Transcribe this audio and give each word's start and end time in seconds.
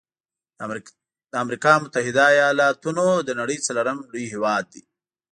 د 1.31 1.33
امريکا 1.43 1.73
متحده 1.83 2.25
ایلاتونو 2.39 3.05
د 3.27 3.29
نړۍ 3.39 3.57
څلورم 3.67 3.97
لوی 4.11 4.25
هیواد 4.33 4.63
دی. 4.73 4.81